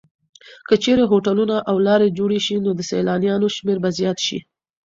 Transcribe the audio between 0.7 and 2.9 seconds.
چېرې هوټلونه او لارې جوړې شي نو د